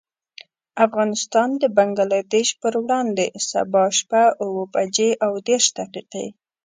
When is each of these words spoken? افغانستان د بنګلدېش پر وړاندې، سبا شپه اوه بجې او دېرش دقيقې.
افغانستان 0.85 1.49
د 1.61 1.63
بنګلدېش 1.77 2.49
پر 2.61 2.73
وړاندې، 2.83 3.25
سبا 3.49 3.83
شپه 3.97 4.23
اوه 4.43 4.63
بجې 4.73 5.09
او 5.25 5.31
دېرش 5.47 5.65
دقيقې. 5.79 6.27